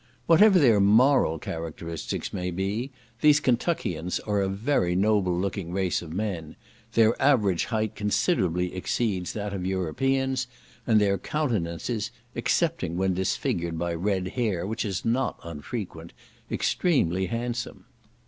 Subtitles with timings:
[0.25, 2.89] Whatever their moral characteristics may be,
[3.21, 6.55] these Kentuckians are a very noble looking race of men;
[6.93, 10.47] their average height considerably exceeds that of Europeans,
[10.87, 16.13] and their countenances, excepting when disfigured by red hair, which is not unfrequent,
[16.49, 17.85] extremely handsome.